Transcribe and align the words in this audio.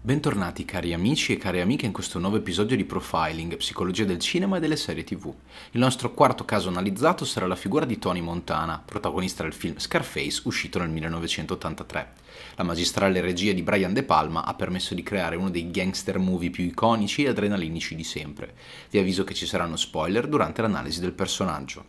Bentornati 0.00 0.64
cari 0.64 0.92
amici 0.92 1.32
e 1.32 1.36
cari 1.36 1.60
amiche 1.60 1.86
in 1.86 1.92
questo 1.92 2.18
nuovo 2.18 2.38
episodio 2.38 2.76
di 2.76 2.84
Profiling, 2.84 3.58
Psicologia 3.58 4.02
del 4.02 4.18
cinema 4.18 4.56
e 4.56 4.60
delle 4.60 4.74
serie 4.74 5.04
tv. 5.04 5.32
Il 5.70 5.78
nostro 5.78 6.12
quarto 6.14 6.44
caso 6.44 6.68
analizzato 6.68 7.24
sarà 7.24 7.46
la 7.46 7.54
figura 7.54 7.84
di 7.84 8.00
Tony 8.00 8.20
Montana, 8.20 8.82
protagonista 8.84 9.44
del 9.44 9.52
film 9.52 9.78
Scarface 9.78 10.42
uscito 10.46 10.80
nel 10.80 10.90
1983. 10.90 12.12
La 12.56 12.64
magistrale 12.64 13.20
regia 13.20 13.52
di 13.52 13.62
Brian 13.62 13.92
De 13.92 14.02
Palma 14.02 14.44
ha 14.44 14.54
permesso 14.54 14.94
di 14.94 15.04
creare 15.04 15.36
uno 15.36 15.50
dei 15.50 15.70
gangster 15.70 16.18
movie 16.18 16.50
più 16.50 16.64
iconici 16.64 17.22
e 17.22 17.28
adrenalinici 17.28 17.94
di 17.94 18.02
sempre. 18.02 18.52
Vi 18.90 18.98
avviso 18.98 19.22
che 19.22 19.34
ci 19.34 19.46
saranno 19.46 19.76
spoiler 19.76 20.26
durante 20.26 20.60
l'analisi 20.60 20.98
del 20.98 21.12
personaggio. 21.12 21.84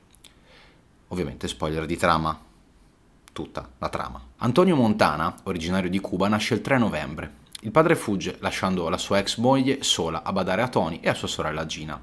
Ovviamente 1.08 1.48
spoiler 1.48 1.88
di 1.88 1.98
trama. 1.98 2.49
Tutta 3.32 3.70
la 3.78 3.90
trama. 3.90 4.22
Antonio 4.38 4.76
Montana, 4.76 5.36
originario 5.44 5.90
di 5.90 6.00
Cuba, 6.00 6.28
nasce 6.28 6.56
il 6.56 6.62
3 6.62 6.78
novembre. 6.78 7.34
Il 7.62 7.72
padre 7.72 7.96
fugge, 7.96 8.38
lasciando 8.40 8.88
la 8.90 8.98
sua 8.98 9.20
ex 9.20 9.38
moglie 9.38 9.84
sola 9.84 10.24
a 10.24 10.32
badare 10.32 10.62
a 10.62 10.70
Tony 10.70 11.00
e 11.02 11.10
a 11.10 11.14
sua 11.14 11.28
sorella 11.28 11.66
Gina. 11.66 12.02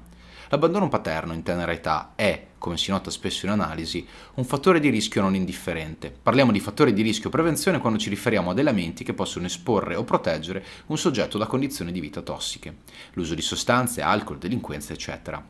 L'abbandono 0.49 0.87
paterno 0.87 1.33
in 1.33 1.43
tenera 1.43 1.73
età 1.73 2.13
è, 2.15 2.47
come 2.57 2.77
si 2.77 2.91
nota 2.91 3.11
spesso 3.11 3.45
in 3.45 3.51
analisi, 3.51 4.07
un 4.35 4.45
fattore 4.45 4.79
di 4.79 4.89
rischio 4.89 5.21
non 5.21 5.35
indifferente. 5.35 6.09
Parliamo 6.09 6.51
di 6.51 6.59
fattori 6.61 6.93
di 6.93 7.01
rischio 7.01 7.29
prevenzione 7.29 7.79
quando 7.79 7.99
ci 7.99 8.09
riferiamo 8.09 8.51
ad 8.51 8.59
elementi 8.59 9.03
che 9.03 9.13
possono 9.13 9.47
esporre 9.47 9.95
o 9.95 10.03
proteggere 10.03 10.63
un 10.85 10.97
soggetto 10.97 11.37
da 11.37 11.47
condizioni 11.47 11.91
di 11.91 11.99
vita 11.99 12.21
tossiche, 12.21 12.77
l'uso 13.13 13.35
di 13.35 13.41
sostanze, 13.41 14.01
alcol, 14.01 14.37
delinquenza, 14.37 14.93
eccetera. 14.93 15.43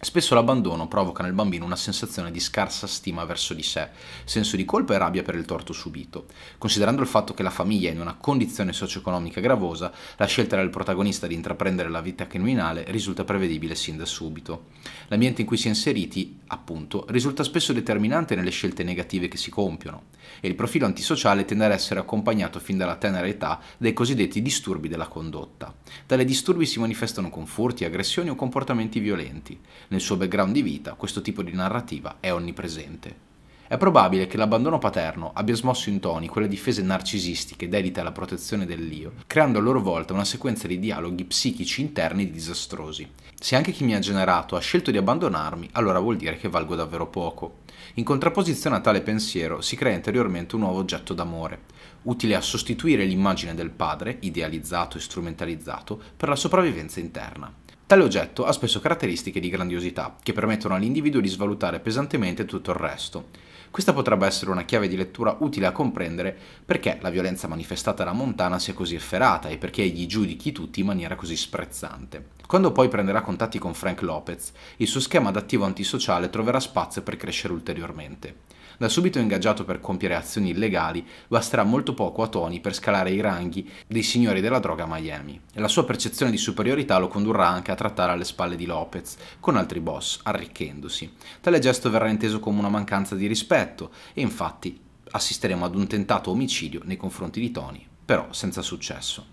Spesso 0.00 0.36
l'abbandono 0.36 0.86
provoca 0.86 1.24
nel 1.24 1.32
bambino 1.32 1.64
una 1.64 1.74
sensazione 1.74 2.30
di 2.30 2.38
scarsa 2.38 2.86
stima 2.86 3.24
verso 3.24 3.52
di 3.52 3.64
sé, 3.64 3.88
senso 4.22 4.54
di 4.54 4.64
colpa 4.64 4.94
e 4.94 4.98
rabbia 4.98 5.24
per 5.24 5.34
il 5.34 5.44
torto 5.44 5.72
subito. 5.72 6.26
Considerando 6.56 7.02
il 7.02 7.08
fatto 7.08 7.34
che 7.34 7.42
la 7.42 7.50
famiglia 7.50 7.90
è 7.90 7.94
in 7.94 8.00
una 8.00 8.14
condizione 8.14 8.72
socio-economica 8.72 9.40
gravosa, 9.40 9.92
la 10.16 10.26
scelta 10.26 10.54
del 10.54 10.70
protagonista 10.70 11.26
di 11.26 11.34
intraprendere 11.34 11.88
la 11.88 12.00
vita 12.00 12.28
criminale 12.28 12.84
risulta 12.88 13.24
prevedibile 13.24 13.74
sin 13.74 13.96
da 13.96 14.04
subito. 14.04 14.66
L'ambiente 15.08 15.40
in 15.40 15.48
cui 15.48 15.56
si 15.56 15.66
è 15.66 15.70
inseriti, 15.70 16.38
appunto, 16.46 17.04
risulta 17.08 17.42
spesso 17.42 17.72
determinante 17.72 18.36
nelle 18.36 18.50
scelte 18.50 18.84
negative 18.84 19.26
che 19.26 19.36
si 19.36 19.50
compiono, 19.50 20.04
e 20.40 20.46
il 20.46 20.54
profilo 20.54 20.86
antisociale 20.86 21.44
tende 21.44 21.64
ad 21.64 21.72
essere 21.72 21.98
accompagnato 21.98 22.60
fin 22.60 22.76
dalla 22.76 22.96
tenera 22.96 23.26
età 23.26 23.60
dai 23.76 23.92
cosiddetti 23.92 24.42
disturbi 24.42 24.86
della 24.86 25.08
condotta. 25.08 25.74
Tali 26.06 26.24
disturbi 26.24 26.66
si 26.66 26.78
manifestano 26.78 27.30
con 27.30 27.46
furti, 27.46 27.84
aggressioni 27.84 28.30
o 28.30 28.36
comportamenti 28.36 29.00
violenti. 29.00 29.58
Nel 29.88 30.00
suo 30.00 30.16
background 30.16 30.52
di 30.52 30.60
vita 30.60 30.92
questo 30.94 31.22
tipo 31.22 31.42
di 31.42 31.52
narrativa 31.52 32.16
è 32.20 32.30
onnipresente. 32.30 33.26
È 33.68 33.76
probabile 33.76 34.26
che 34.26 34.36
l'abbandono 34.36 34.78
paterno 34.78 35.32
abbia 35.34 35.54
smosso 35.54 35.88
in 35.88 36.00
Tony 36.00 36.26
quelle 36.26 36.48
difese 36.48 36.82
narcisistiche 36.82 37.68
dedite 37.68 38.00
alla 38.00 38.12
protezione 38.12 38.66
dell'io, 38.66 39.12
creando 39.26 39.58
a 39.58 39.62
loro 39.62 39.80
volta 39.80 40.12
una 40.12 40.24
sequenza 40.24 40.66
di 40.66 40.78
dialoghi 40.78 41.24
psichici 41.24 41.80
interni 41.80 42.30
disastrosi. 42.30 43.08
Se 43.34 43.56
anche 43.56 43.72
chi 43.72 43.84
mi 43.84 43.94
ha 43.94 43.98
generato 43.98 44.56
ha 44.56 44.60
scelto 44.60 44.90
di 44.90 44.96
abbandonarmi, 44.96 45.70
allora 45.72 46.00
vuol 46.00 46.16
dire 46.16 46.36
che 46.36 46.48
valgo 46.48 46.74
davvero 46.74 47.08
poco. 47.08 47.60
In 47.94 48.04
contrapposizione 48.04 48.76
a 48.76 48.80
tale 48.80 49.00
pensiero 49.00 49.60
si 49.62 49.76
crea 49.76 49.94
interiormente 49.94 50.54
un 50.54 50.62
nuovo 50.62 50.78
oggetto 50.78 51.14
d'amore, 51.14 51.60
utile 52.02 52.34
a 52.34 52.40
sostituire 52.40 53.04
l'immagine 53.04 53.54
del 53.54 53.70
padre, 53.70 54.18
idealizzato 54.20 54.98
e 54.98 55.00
strumentalizzato, 55.00 56.00
per 56.16 56.28
la 56.28 56.36
sopravvivenza 56.36 57.00
interna. 57.00 57.52
Tale 57.88 58.02
oggetto 58.02 58.44
ha 58.44 58.52
spesso 58.52 58.80
caratteristiche 58.80 59.40
di 59.40 59.48
grandiosità, 59.48 60.14
che 60.22 60.34
permettono 60.34 60.74
all'individuo 60.74 61.22
di 61.22 61.28
svalutare 61.28 61.80
pesantemente 61.80 62.44
tutto 62.44 62.72
il 62.72 62.76
resto. 62.76 63.28
Questa 63.70 63.94
potrebbe 63.94 64.26
essere 64.26 64.50
una 64.50 64.66
chiave 64.66 64.88
di 64.88 64.96
lettura 64.96 65.34
utile 65.40 65.64
a 65.64 65.72
comprendere 65.72 66.36
perché 66.66 66.98
la 67.00 67.08
violenza 67.08 67.48
manifestata 67.48 68.04
da 68.04 68.12
Montana 68.12 68.58
sia 68.58 68.74
così 68.74 68.94
efferata 68.94 69.48
e 69.48 69.56
perché 69.56 69.80
egli 69.80 70.04
giudichi 70.04 70.52
tutti 70.52 70.80
in 70.80 70.86
maniera 70.86 71.16
così 71.16 71.34
sprezzante. 71.34 72.26
Quando 72.46 72.72
poi 72.72 72.88
prenderà 72.88 73.22
contatti 73.22 73.58
con 73.58 73.72
Frank 73.72 74.02
Lopez, 74.02 74.52
il 74.76 74.86
suo 74.86 75.00
schema 75.00 75.30
adattivo 75.30 75.64
antisociale 75.64 76.28
troverà 76.28 76.60
spazio 76.60 77.00
per 77.00 77.16
crescere 77.16 77.54
ulteriormente. 77.54 78.47
Da 78.76 78.88
subito 78.88 79.18
ingaggiato 79.18 79.64
per 79.64 79.80
compiere 79.80 80.14
azioni 80.14 80.50
illegali, 80.50 81.06
basterà 81.26 81.64
molto 81.64 81.94
poco 81.94 82.22
a 82.22 82.28
Tony 82.28 82.60
per 82.60 82.74
scalare 82.74 83.10
i 83.10 83.20
ranghi 83.20 83.68
dei 83.86 84.02
signori 84.02 84.40
della 84.40 84.58
droga 84.58 84.84
a 84.84 84.86
Miami. 84.86 85.40
E 85.52 85.60
la 85.60 85.68
sua 85.68 85.84
percezione 85.84 86.30
di 86.30 86.36
superiorità 86.36 86.98
lo 86.98 87.08
condurrà 87.08 87.48
anche 87.48 87.70
a 87.70 87.74
trattare 87.74 88.12
alle 88.12 88.24
spalle 88.24 88.56
di 88.56 88.66
Lopez, 88.66 89.16
con 89.40 89.56
altri 89.56 89.80
boss, 89.80 90.20
arricchendosi. 90.22 91.12
Tale 91.40 91.58
gesto 91.58 91.90
verrà 91.90 92.08
inteso 92.08 92.40
come 92.40 92.58
una 92.58 92.68
mancanza 92.68 93.14
di 93.14 93.26
rispetto, 93.26 93.90
e 94.12 94.20
infatti 94.20 94.78
assisteremo 95.10 95.64
ad 95.64 95.74
un 95.74 95.86
tentato 95.86 96.30
omicidio 96.30 96.82
nei 96.84 96.96
confronti 96.96 97.40
di 97.40 97.50
Tony, 97.50 97.86
però 98.04 98.28
senza 98.32 98.62
successo. 98.62 99.24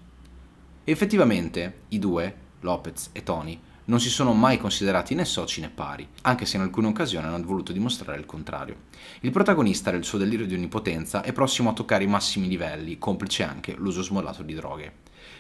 Effettivamente 0.84 1.82
i 1.90 2.00
due, 2.00 2.36
Lopez 2.62 3.10
e 3.12 3.24
Tony, 3.24 3.60
non 3.86 4.00
si 4.00 4.10
sono 4.10 4.34
mai 4.34 4.58
considerati 4.58 5.14
né 5.14 5.26
soci 5.26 5.62
né 5.62 5.70
pari, 5.70 6.08
anche 6.22 6.46
se 6.46 6.58
in 6.58 6.64
alcune 6.64 6.88
occasioni 6.88 7.28
hanno 7.28 7.44
voluto 7.44 7.72
dimostrare 7.72 8.18
il 8.18 8.26
contrario. 8.26 8.78
Il 9.22 9.32
protagonista 9.32 9.92
del 9.92 10.04
suo 10.04 10.18
delirio 10.18 10.48
di 10.48 10.56
onnipotenza 10.56 11.22
è 11.22 11.34
prossimo 11.34 11.70
a 11.70 11.74
toccare 11.74 12.04
i 12.04 12.08
massimi 12.08 12.48
livelli, 12.48 12.98
complice 12.98 13.44
anche 13.44 13.76
l'uso 13.78 14.02
smodato 14.02 14.42
di 14.42 14.56
droghe. 14.56 14.94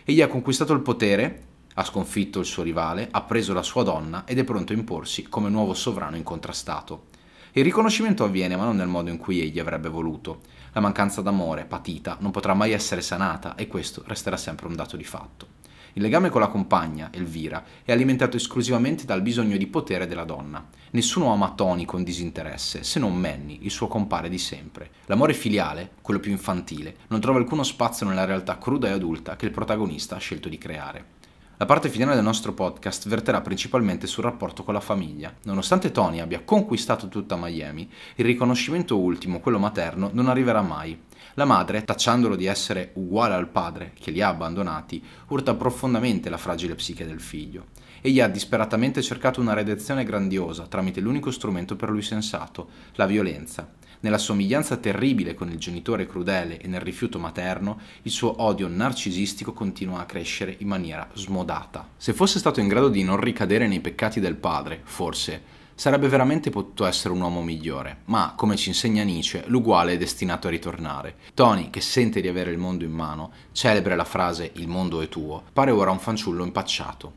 Egli 0.03 0.22
ha 0.22 0.28
conquistato 0.28 0.73
il 0.73 0.81
potere, 0.81 1.44
ha 1.73 1.83
sconfitto 1.83 2.39
il 2.39 2.45
suo 2.45 2.63
rivale, 2.63 3.07
ha 3.09 3.23
preso 3.23 3.53
la 3.53 3.63
sua 3.63 3.83
donna 3.83 4.23
ed 4.25 4.38
è 4.38 4.44
pronto 4.44 4.73
a 4.73 4.75
imporsi 4.75 5.23
come 5.23 5.50
nuovo 5.50 5.73
sovrano 5.73 6.16
incontrastato. 6.16 7.07
Il 7.53 7.63
riconoscimento 7.63 8.23
avviene 8.23 8.56
ma 8.56 8.66
non 8.66 8.75
nel 8.75 8.88
modo 8.88 9.09
in 9.09 9.17
cui 9.17 9.41
egli 9.41 9.59
avrebbe 9.59 9.89
voluto. 9.89 10.41
La 10.73 10.81
mancanza 10.81 11.22
d'amore, 11.22 11.66
patita, 11.66 12.17
non 12.19 12.31
potrà 12.31 12.53
mai 12.53 12.73
essere 12.73 13.01
sanata 13.01 13.56
e 13.56 13.67
questo 13.67 14.03
resterà 14.06 14.38
sempre 14.38 14.67
un 14.67 14.75
dato 14.75 14.97
di 14.97 15.06
fatto. 15.06 15.54
Il 15.97 16.01
legame 16.01 16.29
con 16.29 16.41
la 16.41 16.50
compagna, 16.50 17.07
Elvira, 17.09 17.63
è 17.85 17.94
alimentato 17.94 18.35
esclusivamente 18.35 19.06
dal 19.06 19.22
bisogno 19.22 19.56
di 19.56 19.66
potere 19.66 20.07
della 20.07 20.25
donna. 20.25 20.67
Nessuno 20.91 21.31
ama 21.31 21.53
Tony 21.53 21.85
con 21.85 22.03
disinteresse, 22.03 22.83
se 22.83 23.00
non 23.00 23.16
Manny, 23.16 23.59
il 23.61 23.72
suo 23.72 23.88
compare 23.88 24.28
di 24.28 24.38
sempre. 24.38 24.89
L'amore 25.06 25.33
filiale, 25.33 25.91
quello 26.01 26.19
più 26.19 26.31
infantile, 26.31 26.97
non 27.07 27.22
trova 27.22 27.39
alcuno 27.39 27.63
spazio 27.63 28.06
nella 28.06 28.25
realtà 28.25 28.57
cruda 28.57 28.89
e 28.89 28.91
adulta 28.91 29.38
che 29.38 29.45
il 29.45 29.51
protagonista 29.51 30.17
ha 30.17 30.19
scelto 30.19 30.50
di 30.50 30.57
creare. 30.57 31.13
La 31.57 31.66
parte 31.66 31.88
finale 31.88 32.16
del 32.16 32.23
nostro 32.25 32.51
podcast 32.51 33.07
verterà 33.07 33.39
principalmente 33.39 34.07
sul 34.07 34.25
rapporto 34.25 34.66
con 34.66 34.73
la 34.73 34.81
famiglia. 34.81 35.33
Nonostante 35.43 35.89
Tony 35.89 36.19
abbia 36.19 36.43
conquistato 36.43 37.07
tutta 37.07 37.38
Miami, 37.38 37.89
il 38.16 38.25
riconoscimento 38.25 38.99
ultimo, 38.99 39.39
quello 39.39 39.57
materno, 39.57 40.09
non 40.11 40.27
arriverà 40.27 40.61
mai. 40.61 40.99
La 41.35 41.45
madre, 41.45 41.85
tacciandolo 41.85 42.35
di 42.35 42.45
essere 42.45 42.91
uguale 42.95 43.35
al 43.35 43.47
padre 43.47 43.94
che 43.97 44.11
li 44.11 44.21
ha 44.21 44.27
abbandonati, 44.27 45.01
urta 45.29 45.55
profondamente 45.55 46.29
la 46.29 46.38
fragile 46.38 46.75
psiche 46.75 47.05
del 47.05 47.21
figlio. 47.21 47.67
Egli 48.01 48.19
ha 48.19 48.27
disperatamente 48.27 49.01
cercato 49.01 49.39
una 49.39 49.53
redenzione 49.53 50.03
grandiosa 50.03 50.67
tramite 50.67 50.99
l'unico 50.99 51.31
strumento 51.31 51.77
per 51.77 51.89
lui 51.89 52.01
sensato, 52.01 52.67
la 52.95 53.05
violenza. 53.05 53.71
Nella 54.05 54.19
somiglianza 54.19 54.77
terribile 54.77 55.33
con 55.33 55.49
il 55.49 55.57
genitore 55.57 56.05
crudele 56.05 56.59
e 56.59 56.67
nel 56.67 56.79
rifiuto 56.79 57.17
materno, 57.17 57.79
il 58.03 58.11
suo 58.11 58.43
odio 58.43 58.67
narcisistico 58.67 59.51
continua 59.51 60.01
a 60.01 60.05
crescere 60.05 60.55
in 60.59 60.67
maniera 60.67 61.09
smodata. 61.16 61.89
Se 61.97 62.13
fosse 62.13 62.38
stato 62.38 62.59
in 62.59 62.67
grado 62.67 62.89
di 62.89 63.01
non 63.01 63.19
ricadere 63.19 63.65
nei 63.67 63.79
peccati 63.79 64.19
del 64.19 64.35
padre, 64.35 64.79
forse 64.83 65.41
sarebbe 65.73 66.07
veramente 66.07 66.51
potuto 66.51 66.85
essere 66.85 67.15
un 67.15 67.21
uomo 67.21 67.41
migliore, 67.41 68.01
ma, 68.05 68.33
come 68.35 68.57
ci 68.57 68.69
insegna 68.69 69.01
Nietzsche, 69.01 69.44
l'uguale 69.47 69.94
è 69.94 69.97
destinato 69.97 70.45
a 70.45 70.51
ritornare. 70.51 71.15
Tony, 71.33 71.71
che 71.71 71.81
sente 71.81 72.21
di 72.21 72.27
avere 72.27 72.51
il 72.51 72.59
mondo 72.59 72.83
in 72.83 72.91
mano, 72.91 73.31
celebre 73.53 73.95
la 73.95 74.05
frase 74.05 74.51
il 74.57 74.67
mondo 74.67 75.01
è 75.01 75.09
tuo, 75.09 75.41
pare 75.51 75.71
ora 75.71 75.89
un 75.89 75.97
fanciullo 75.97 76.44
impacciato. 76.44 77.13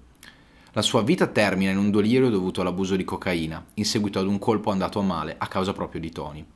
La 0.72 0.80
sua 0.80 1.02
vita 1.02 1.26
termina 1.26 1.70
in 1.70 1.76
un 1.76 1.90
delirio 1.90 2.30
dovuto 2.30 2.62
all'abuso 2.62 2.96
di 2.96 3.04
cocaina, 3.04 3.62
in 3.74 3.84
seguito 3.84 4.18
ad 4.18 4.26
un 4.26 4.38
colpo 4.38 4.70
andato 4.70 4.98
a 4.98 5.02
male 5.02 5.34
a 5.36 5.48
causa 5.48 5.74
proprio 5.74 6.00
di 6.00 6.10
Tony. 6.10 6.46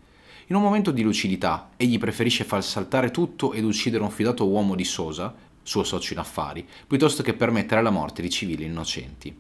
In 0.47 0.57
un 0.57 0.63
momento 0.63 0.91
di 0.91 1.03
lucidità, 1.03 1.71
egli 1.77 1.99
preferisce 1.99 2.45
far 2.45 2.63
saltare 2.63 3.11
tutto 3.11 3.53
ed 3.53 3.65
uccidere 3.65 4.03
un 4.03 4.11
fidato 4.11 4.47
uomo 4.47 4.75
di 4.75 4.85
Sosa, 4.85 5.35
suo 5.63 5.85
socio 5.85 6.13
in 6.13 6.19
affari, 6.19 6.67
piuttosto 6.87 7.23
che 7.23 7.35
permettere 7.35 7.83
la 7.83 7.91
morte 7.91 8.23
di 8.23 8.31
civili 8.31 8.65
innocenti. 8.65 9.35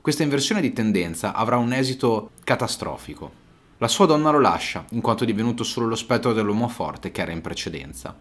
Questa 0.00 0.24
inversione 0.24 0.60
di 0.60 0.72
tendenza 0.72 1.32
avrà 1.32 1.56
un 1.56 1.72
esito 1.72 2.32
catastrofico. 2.42 3.40
La 3.78 3.88
sua 3.88 4.06
donna 4.06 4.30
lo 4.30 4.40
lascia, 4.40 4.84
in 4.90 5.00
quanto 5.00 5.22
è 5.22 5.26
divenuto 5.26 5.64
solo 5.64 5.86
lo 5.86 5.94
spettro 5.94 6.32
dell'uomo 6.32 6.68
forte 6.68 7.12
che 7.12 7.20
era 7.20 7.32
in 7.32 7.40
precedenza. 7.40 8.16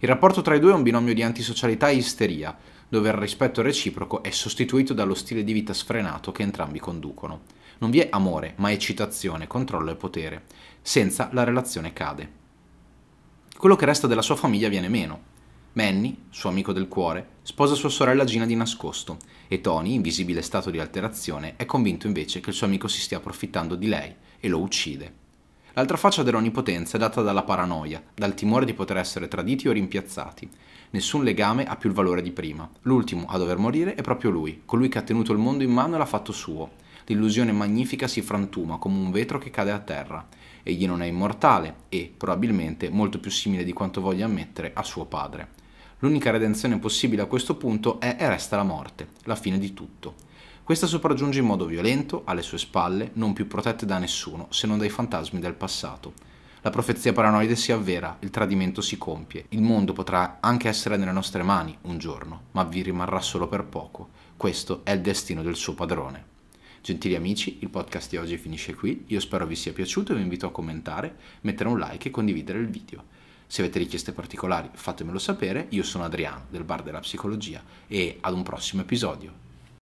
Il 0.00 0.08
rapporto 0.08 0.42
tra 0.42 0.54
i 0.54 0.60
due 0.60 0.72
è 0.72 0.74
un 0.74 0.82
binomio 0.82 1.12
di 1.12 1.22
antisocialità 1.22 1.88
e 1.88 1.96
isteria, 1.96 2.56
dove 2.88 3.08
il 3.08 3.14
rispetto 3.14 3.62
reciproco 3.62 4.22
è 4.22 4.30
sostituito 4.30 4.94
dallo 4.94 5.14
stile 5.14 5.44
di 5.44 5.52
vita 5.52 5.74
sfrenato 5.74 6.30
che 6.30 6.42
entrambi 6.42 6.78
conducono. 6.78 7.40
Non 7.78 7.90
vi 7.90 8.00
è 8.00 8.08
amore, 8.10 8.54
ma 8.56 8.72
eccitazione, 8.72 9.46
controllo 9.46 9.90
e 9.90 9.96
potere. 9.96 10.44
Senza 10.88 11.28
la 11.32 11.44
relazione 11.44 11.92
cade. 11.92 12.32
Quello 13.58 13.76
che 13.76 13.84
resta 13.84 14.06
della 14.06 14.22
sua 14.22 14.36
famiglia 14.36 14.70
viene 14.70 14.88
meno. 14.88 15.20
Manny, 15.74 16.16
suo 16.30 16.48
amico 16.48 16.72
del 16.72 16.88
cuore, 16.88 17.28
sposa 17.42 17.74
sua 17.74 17.90
sorella 17.90 18.24
Gina 18.24 18.46
di 18.46 18.56
nascosto 18.56 19.18
e 19.48 19.60
Tony, 19.60 19.92
in 19.92 20.00
visibile 20.00 20.40
stato 20.40 20.70
di 20.70 20.80
alterazione, 20.80 21.56
è 21.56 21.66
convinto 21.66 22.06
invece 22.06 22.40
che 22.40 22.48
il 22.48 22.56
suo 22.56 22.64
amico 22.64 22.88
si 22.88 23.02
stia 23.02 23.18
approfittando 23.18 23.74
di 23.74 23.86
lei 23.86 24.14
e 24.40 24.48
lo 24.48 24.60
uccide. 24.60 25.12
L'altra 25.74 25.98
faccia 25.98 26.22
dell'onnipotenza 26.22 26.96
è 26.96 26.98
data 26.98 27.20
dalla 27.20 27.42
paranoia, 27.42 28.02
dal 28.14 28.32
timore 28.32 28.64
di 28.64 28.72
poter 28.72 28.96
essere 28.96 29.28
traditi 29.28 29.68
o 29.68 29.72
rimpiazzati. 29.72 30.48
Nessun 30.92 31.22
legame 31.22 31.66
ha 31.66 31.76
più 31.76 31.90
il 31.90 31.94
valore 31.94 32.22
di 32.22 32.32
prima. 32.32 32.66
L'ultimo 32.84 33.26
a 33.28 33.36
dover 33.36 33.58
morire 33.58 33.94
è 33.94 34.00
proprio 34.00 34.30
lui, 34.30 34.62
colui 34.64 34.88
che 34.88 34.96
ha 34.96 35.02
tenuto 35.02 35.32
il 35.32 35.38
mondo 35.38 35.62
in 35.62 35.70
mano 35.70 35.96
e 35.96 35.98
l'ha 35.98 36.06
fatto 36.06 36.32
suo. 36.32 36.86
L'illusione 37.10 37.52
magnifica 37.52 38.06
si 38.06 38.20
frantuma 38.20 38.76
come 38.76 38.98
un 38.98 39.10
vetro 39.10 39.38
che 39.38 39.48
cade 39.48 39.70
a 39.70 39.78
terra. 39.78 40.28
Egli 40.62 40.86
non 40.86 41.00
è 41.00 41.06
immortale 41.06 41.76
e, 41.88 42.12
probabilmente, 42.14 42.90
molto 42.90 43.18
più 43.18 43.30
simile 43.30 43.64
di 43.64 43.72
quanto 43.72 44.02
voglia 44.02 44.26
ammettere 44.26 44.72
a 44.74 44.82
suo 44.82 45.06
padre. 45.06 45.48
L'unica 46.00 46.30
redenzione 46.30 46.78
possibile 46.78 47.22
a 47.22 47.26
questo 47.26 47.56
punto 47.56 47.98
è 47.98 48.16
e 48.18 48.28
resta 48.28 48.56
la 48.56 48.62
morte, 48.62 49.08
la 49.22 49.36
fine 49.36 49.58
di 49.58 49.72
tutto. 49.72 50.16
Questa 50.62 50.86
sopraggiunge 50.86 51.38
in 51.38 51.46
modo 51.46 51.64
violento, 51.64 52.24
alle 52.26 52.42
sue 52.42 52.58
spalle, 52.58 53.12
non 53.14 53.32
più 53.32 53.46
protette 53.46 53.86
da 53.86 53.96
nessuno 53.96 54.48
se 54.50 54.66
non 54.66 54.76
dai 54.76 54.90
fantasmi 54.90 55.40
del 55.40 55.54
passato. 55.54 56.12
La 56.60 56.68
profezia 56.68 57.14
paranoide 57.14 57.56
si 57.56 57.72
avvera, 57.72 58.18
il 58.20 58.28
tradimento 58.28 58.82
si 58.82 58.98
compie, 58.98 59.46
il 59.50 59.62
mondo 59.62 59.94
potrà 59.94 60.36
anche 60.40 60.68
essere 60.68 60.98
nelle 60.98 61.12
nostre 61.12 61.42
mani 61.42 61.74
un 61.84 61.96
giorno, 61.96 62.42
ma 62.50 62.64
vi 62.64 62.82
rimarrà 62.82 63.22
solo 63.22 63.48
per 63.48 63.64
poco. 63.64 64.10
Questo 64.36 64.82
è 64.84 64.90
il 64.90 65.00
destino 65.00 65.40
del 65.40 65.56
suo 65.56 65.72
padrone. 65.72 66.36
Gentili 66.88 67.16
amici, 67.16 67.58
il 67.60 67.68
podcast 67.68 68.08
di 68.08 68.16
oggi 68.16 68.38
finisce 68.38 68.74
qui, 68.74 69.04
io 69.08 69.20
spero 69.20 69.44
vi 69.44 69.54
sia 69.56 69.74
piaciuto 69.74 70.12
e 70.12 70.16
vi 70.16 70.22
invito 70.22 70.46
a 70.46 70.50
commentare, 70.50 71.16
mettere 71.42 71.68
un 71.68 71.78
like 71.78 72.08
e 72.08 72.10
condividere 72.10 72.60
il 72.60 72.70
video. 72.70 73.04
Se 73.46 73.60
avete 73.60 73.78
richieste 73.78 74.12
particolari 74.12 74.70
fatemelo 74.72 75.18
sapere, 75.18 75.66
io 75.68 75.82
sono 75.82 76.04
Adriano 76.04 76.46
del 76.48 76.64
Bar 76.64 76.82
della 76.82 77.00
Psicologia 77.00 77.62
e 77.86 78.16
ad 78.22 78.32
un 78.32 78.42
prossimo 78.42 78.80
episodio. 78.80 79.47